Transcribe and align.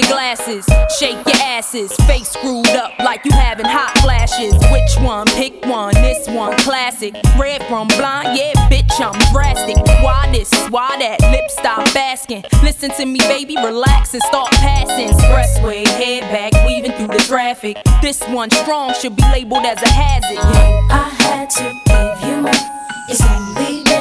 glasses. 0.00 0.66
Shake 0.98 1.24
your 1.26 1.36
asses, 1.36 1.92
face 2.06 2.30
screwed 2.30 2.68
up 2.68 2.98
like 2.98 3.24
you 3.24 3.32
having 3.32 3.66
hot 3.66 3.96
flashes. 3.98 4.54
Which 4.72 5.04
one? 5.04 5.26
Pick 5.26 5.64
one. 5.66 5.94
This 5.94 6.26
one, 6.28 6.56
classic. 6.58 7.14
Red 7.38 7.62
from 7.66 7.88
blind, 7.88 8.36
yeah, 8.36 8.52
bitch, 8.70 8.92
I'm 9.00 9.18
drastic. 9.32 9.76
Why 10.02 10.30
this? 10.32 10.50
Why 10.68 10.96
that? 10.98 11.20
Lip 11.30 11.50
stop 11.50 11.94
asking. 11.94 12.44
Listen 12.62 12.90
to 12.92 13.04
me, 13.04 13.18
baby, 13.20 13.56
relax 13.56 14.14
and 14.14 14.22
start 14.22 14.50
passing. 14.52 15.08
Expressway, 15.08 15.86
head 15.86 16.22
back, 16.32 16.66
weaving 16.66 16.92
through 16.92 17.08
the 17.08 17.24
traffic. 17.24 17.76
This 18.00 18.22
one 18.28 18.50
strong 18.50 18.94
should 18.94 19.16
be 19.16 19.22
labeled 19.24 19.64
as 19.64 19.82
a 19.82 19.90
hazard. 19.90 20.38
I 20.38 21.08
had 21.18 21.50
to 21.50 21.64
give 21.86 22.28
you 22.28 22.40
my. 22.40 22.68
It's 23.08 23.20
only 23.26 23.91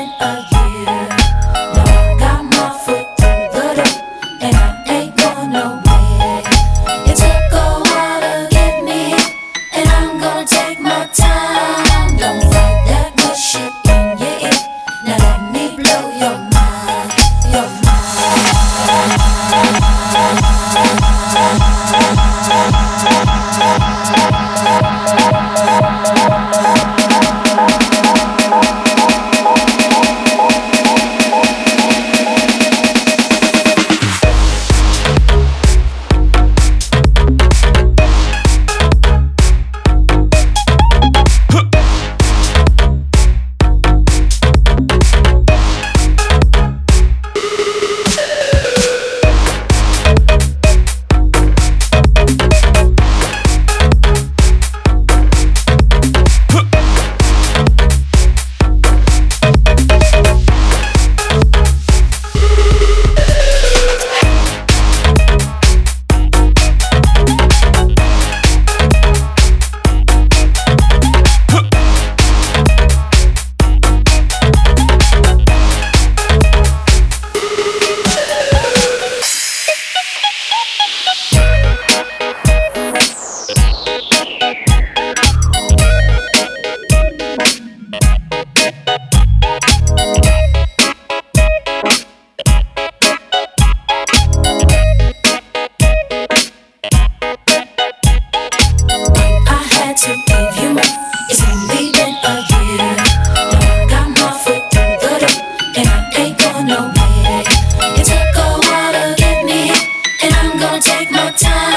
time. 111.33 111.70